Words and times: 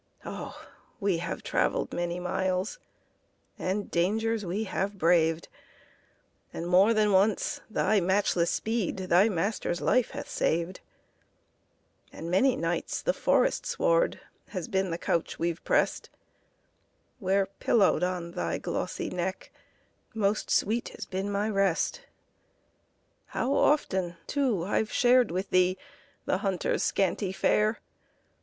Oh! 0.25 0.59
we 0.99 1.17
have 1.19 1.43
travelled 1.43 1.93
many 1.93 2.19
miles, 2.19 2.79
And 3.59 3.91
dangers 3.91 4.41
have 4.41 4.91
we 4.93 4.97
braved; 4.97 5.47
And 6.51 6.67
more 6.67 6.91
than 6.91 7.11
once 7.11 7.61
thy 7.69 7.99
matchless 7.99 8.49
speed 8.49 8.97
Thy 8.97 9.29
master's 9.29 9.79
life 9.79 10.09
hath 10.09 10.27
saved; 10.27 10.79
And 12.11 12.31
many 12.31 12.55
nights 12.55 13.03
the 13.03 13.13
forest 13.13 13.67
sward 13.67 14.19
Has 14.47 14.67
been 14.67 14.89
the 14.89 14.97
couch 14.97 15.37
we've 15.37 15.63
pressed, 15.63 16.09
Where, 17.19 17.45
pillowed 17.45 18.01
on 18.01 18.31
thy 18.31 18.57
glossy 18.57 19.11
neck, 19.11 19.51
Most 20.15 20.49
sweet 20.49 20.89
has 20.95 21.05
been 21.05 21.29
my 21.31 21.47
rest. 21.47 22.01
How 23.27 23.53
often, 23.53 24.17
too, 24.25 24.63
I 24.65 24.79
we 24.79 24.85
shared 24.87 25.29
with 25.29 25.51
thee 25.51 25.77
The 26.25 26.39
hunter's 26.39 26.81
scanty 26.81 27.31
fare. 27.31 27.81